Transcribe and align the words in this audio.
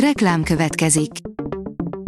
Reklám 0.00 0.42
következik. 0.42 1.10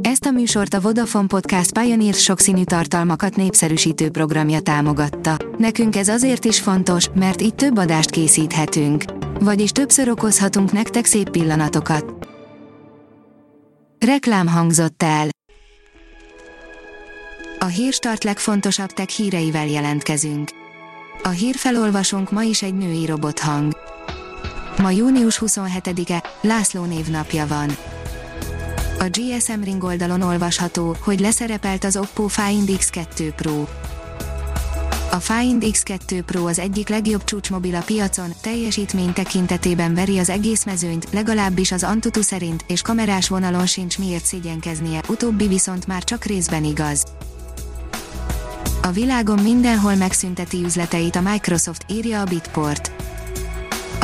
Ezt 0.00 0.24
a 0.24 0.30
műsort 0.30 0.74
a 0.74 0.80
Vodafone 0.80 1.26
Podcast 1.26 1.78
Pioneer 1.78 2.14
sokszínű 2.14 2.64
tartalmakat 2.64 3.36
népszerűsítő 3.36 4.10
programja 4.10 4.60
támogatta. 4.60 5.36
Nekünk 5.58 5.96
ez 5.96 6.08
azért 6.08 6.44
is 6.44 6.60
fontos, 6.60 7.08
mert 7.14 7.42
így 7.42 7.54
több 7.54 7.78
adást 7.78 8.10
készíthetünk. 8.10 9.04
Vagyis 9.40 9.70
többször 9.70 10.08
okozhatunk 10.08 10.72
nektek 10.72 11.04
szép 11.04 11.30
pillanatokat. 11.30 12.28
Reklám 14.06 14.46
hangzott 14.46 15.02
el. 15.02 15.28
A 17.58 17.66
hírstart 17.66 18.24
legfontosabb 18.24 18.90
tech 18.90 19.08
híreivel 19.08 19.66
jelentkezünk. 19.66 20.48
A 21.22 21.28
hírfelolvasónk 21.28 22.30
ma 22.30 22.42
is 22.42 22.62
egy 22.62 22.74
női 22.74 23.06
robothang. 23.06 23.83
Ma 24.78 24.90
június 24.90 25.42
27-e, 25.46 26.22
László 26.40 26.84
névnapja 26.84 27.46
van. 27.46 27.76
A 28.98 29.04
GSM 29.10 29.62
Ring 29.62 29.84
oldalon 29.84 30.22
olvasható, 30.22 30.96
hogy 31.00 31.20
leszerepelt 31.20 31.84
az 31.84 31.96
Oppo 31.96 32.26
Find 32.26 32.68
X2 32.68 33.32
Pro. 33.36 33.64
A 35.10 35.16
Find 35.16 35.62
X2 35.66 36.22
Pro 36.26 36.46
az 36.46 36.58
egyik 36.58 36.88
legjobb 36.88 37.24
csúcsmobil 37.24 37.74
a 37.74 37.80
piacon, 37.80 38.32
teljesítmény 38.40 39.12
tekintetében 39.12 39.94
veri 39.94 40.18
az 40.18 40.28
egész 40.28 40.64
mezőnyt, 40.64 41.06
legalábbis 41.12 41.72
az 41.72 41.82
Antutu 41.82 42.22
szerint, 42.22 42.64
és 42.66 42.82
kamerás 42.82 43.28
vonalon 43.28 43.66
sincs 43.66 43.98
miért 43.98 44.24
szégyenkeznie, 44.24 45.00
utóbbi 45.08 45.46
viszont 45.46 45.86
már 45.86 46.04
csak 46.04 46.24
részben 46.24 46.64
igaz. 46.64 47.04
A 48.82 48.90
világon 48.90 49.38
mindenhol 49.38 49.94
megszünteti 49.94 50.64
üzleteit 50.64 51.16
a 51.16 51.20
Microsoft, 51.20 51.84
írja 51.92 52.20
a 52.20 52.24
Bitport 52.24 52.92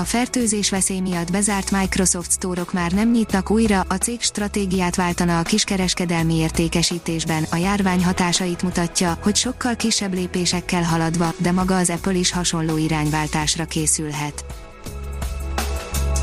a 0.01 0.05
fertőzés 0.05 0.71
veszély 0.71 1.01
miatt 1.01 1.31
bezárt 1.31 1.71
Microsoft 1.71 2.31
sztórok 2.31 2.73
már 2.73 2.93
nem 2.93 3.11
nyitnak 3.11 3.51
újra, 3.51 3.85
a 3.89 3.95
cég 3.95 4.21
stratégiát 4.21 4.97
váltana 4.97 5.39
a 5.39 5.43
kiskereskedelmi 5.43 6.35
értékesítésben, 6.35 7.47
a 7.51 7.57
járvány 7.57 8.05
hatásait 8.05 8.63
mutatja, 8.63 9.19
hogy 9.23 9.37
sokkal 9.37 9.77
kisebb 9.77 10.15
lépésekkel 10.15 10.83
haladva, 10.83 11.33
de 11.37 11.53
maga 11.53 11.77
az 11.77 11.91
Apple 11.91 12.15
is 12.15 12.33
hasonló 12.33 12.77
irányváltásra 12.77 13.65
készülhet. 13.65 14.45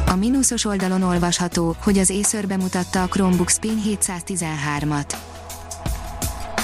A 0.06 0.16
mínuszos 0.16 0.66
oldalon 0.66 1.04
olvasható, 1.04 1.76
hogy 1.80 1.98
az 1.98 2.12
Acer 2.12 2.48
bemutatta 2.48 3.04
a 3.04 3.08
Chromebook 3.08 3.50
Spin 3.50 3.82
713-at. 3.86 5.14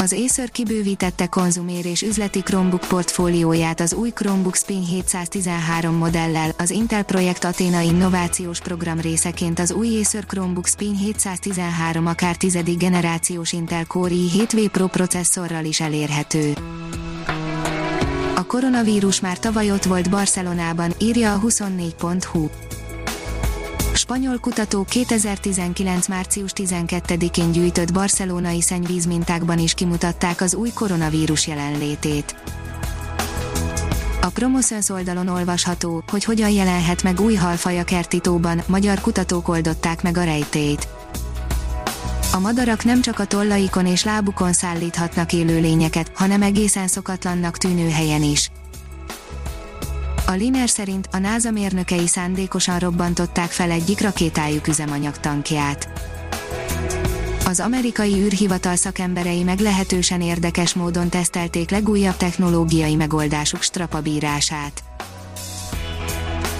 Az 0.03 0.13
Acer 0.13 0.51
kibővítette 0.51 1.27
konzumér 1.27 1.85
és 1.85 2.01
üzleti 2.01 2.41
Chromebook 2.41 2.85
portfólióját 2.87 3.79
az 3.79 3.93
új 3.93 4.09
Chromebook 4.09 4.55
Spin 4.55 4.85
713 4.85 5.95
modellel, 5.95 6.51
az 6.57 6.69
Intel 6.69 7.03
Projekt 7.03 7.43
Athena 7.43 7.79
innovációs 7.79 8.59
program 8.59 8.99
részeként 8.99 9.59
az 9.59 9.71
új 9.71 9.99
Acer 9.99 10.25
Chromebook 10.25 10.67
Spin 10.67 10.95
713 10.95 12.05
akár 12.05 12.35
tizedik 12.35 12.77
generációs 12.77 13.51
Intel 13.51 13.85
Core 13.85 14.15
i7V 14.15 14.69
Pro 14.71 14.87
processzorral 14.87 15.65
is 15.65 15.79
elérhető. 15.79 16.53
A 18.35 18.43
koronavírus 18.43 19.19
már 19.19 19.39
tavaly 19.39 19.71
ott 19.71 19.83
volt 19.83 20.09
Barcelonában, 20.09 20.93
írja 20.99 21.33
a 21.33 21.39
24.hu. 21.39 22.49
Spanyol 24.03 24.37
kutatók 24.37 24.87
2019. 24.87 26.07
március 26.07 26.51
12-én 26.55 27.51
gyűjtött 27.51 27.93
barcelonai 27.93 28.61
szennyvízmintákban 28.61 29.59
is 29.59 29.73
kimutatták 29.73 30.41
az 30.41 30.55
új 30.55 30.69
koronavírus 30.69 31.47
jelenlétét. 31.47 32.35
A 34.21 34.27
Promoszöns 34.27 34.89
oldalon 34.89 35.27
olvasható, 35.27 36.03
hogy 36.07 36.23
hogyan 36.23 36.49
jelenhet 36.49 37.03
meg 37.03 37.19
új 37.19 37.35
halfaj 37.35 37.79
a 37.79 37.83
kertitóban, 37.83 38.61
magyar 38.67 38.99
kutatók 39.01 39.47
oldották 39.47 40.01
meg 40.01 40.17
a 40.17 40.23
rejtét. 40.23 40.87
A 42.33 42.39
madarak 42.39 42.83
nem 42.83 43.01
csak 43.01 43.19
a 43.19 43.25
tollaikon 43.25 43.85
és 43.85 44.03
lábukon 44.03 44.53
szállíthatnak 44.53 45.33
élőlényeket, 45.33 46.11
hanem 46.15 46.41
egészen 46.41 46.87
szokatlannak 46.87 47.57
tűnő 47.57 47.89
helyen 47.89 48.23
is. 48.23 48.51
A 50.25 50.31
Liner 50.31 50.69
szerint 50.69 51.07
a 51.11 51.17
NASA 51.17 51.51
mérnökei 51.51 52.07
szándékosan 52.07 52.79
robbantották 52.79 53.49
fel 53.49 53.71
egyik 53.71 54.01
rakétájuk 54.01 54.67
üzemanyagtankját. 54.67 55.89
Az 57.45 57.59
amerikai 57.59 58.13
űrhivatal 58.13 58.75
szakemberei 58.75 59.43
meglehetősen 59.43 60.21
érdekes 60.21 60.73
módon 60.73 61.09
tesztelték 61.09 61.69
legújabb 61.69 62.17
technológiai 62.17 62.95
megoldásuk 62.95 63.61
strapabírását. 63.61 64.83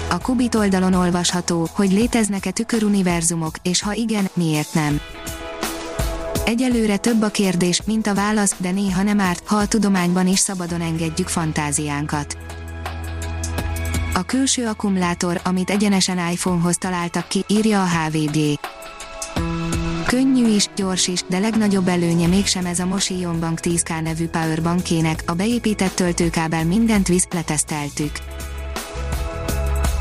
A 0.09 0.17
Kubit 0.17 0.55
oldalon 0.55 0.93
olvasható, 0.93 1.69
hogy 1.71 1.91
léteznek-e 1.91 2.51
tüköruniverzumok, 2.51 3.55
és 3.61 3.81
ha 3.81 3.93
igen, 3.93 4.29
miért 4.33 4.73
nem. 4.73 4.99
Egyelőre 6.45 6.97
több 6.97 7.21
a 7.21 7.29
kérdés, 7.29 7.81
mint 7.85 8.07
a 8.07 8.13
válasz, 8.13 8.55
de 8.57 8.71
néha 8.71 9.03
nem 9.03 9.19
árt, 9.19 9.47
ha 9.47 9.55
a 9.55 9.67
tudományban 9.67 10.27
is 10.27 10.39
szabadon 10.39 10.81
engedjük 10.81 11.27
fantáziánkat. 11.27 12.37
A 14.15 14.23
külső 14.23 14.67
akkumulátor, 14.67 15.41
amit 15.43 15.69
egyenesen 15.69 16.31
iPhone-hoz 16.31 16.77
találtak 16.77 17.27
ki, 17.27 17.43
írja 17.47 17.81
a 17.81 17.87
HVG. 17.87 18.59
Könnyű 20.05 20.47
is, 20.47 20.69
gyors 20.75 21.07
is, 21.07 21.23
de 21.27 21.39
legnagyobb 21.39 21.87
előnye 21.87 22.27
mégsem 22.27 22.65
ez 22.65 22.79
a 22.79 22.85
Moshi 22.85 23.27
Bank 23.39 23.59
10K 23.61 24.01
nevű 24.01 24.27
powerbankének, 24.27 25.23
a 25.25 25.33
beépített 25.33 25.95
töltőkábel 25.95 26.65
mindent 26.65 27.07
visz, 27.07 27.27
leteszteltük. 27.31 28.11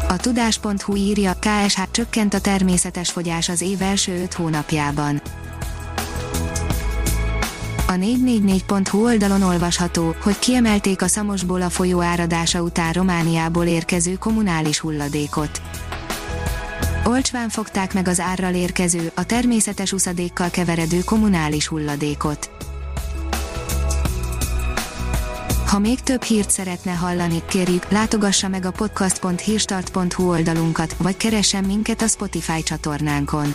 A 0.09 0.17
tudás.hu 0.17 0.97
írja, 0.97 1.33
KSH 1.39 1.81
csökkent 1.91 2.35
a 2.35 2.41
természetes 2.41 3.11
fogyás 3.11 3.49
az 3.49 3.61
év 3.61 3.83
első 3.83 4.23
5 4.23 4.35
hónapjában. 4.35 5.23
A 7.93 7.95
444.hu 7.95 9.05
oldalon 9.05 9.43
olvasható, 9.43 10.15
hogy 10.23 10.39
kiemelték 10.39 11.03
a 11.03 11.07
Szamosból 11.07 11.63
a 11.63 11.71
folyó 11.71 12.01
áradása 12.01 12.63
után 12.63 12.93
Romániából 12.93 13.67
érkező 13.67 14.15
kommunális 14.15 14.79
hulladékot. 14.79 15.63
Olcsván 17.05 17.49
fogták 17.49 17.95
meg 17.95 18.09
az 18.09 18.21
árral 18.21 18.55
érkező, 18.55 19.13
a 19.15 19.25
természetes 19.25 19.93
uszadékkal 19.93 20.51
keveredő 20.51 21.01
kommunális 21.05 21.67
hulladékot. 21.67 22.51
Ha 25.67 25.79
még 25.79 26.01
több 26.01 26.23
hírt 26.23 26.51
szeretne 26.51 26.93
hallani, 26.93 27.43
kérjük, 27.49 27.91
látogassa 27.91 28.49
meg 28.49 28.65
a 28.65 28.71
podcast.hírstart.hu 28.71 30.29
oldalunkat, 30.31 30.95
vagy 30.99 31.17
keressen 31.17 31.65
minket 31.65 32.03
a 32.03 32.07
Spotify 32.07 32.63
csatornánkon 32.63 33.55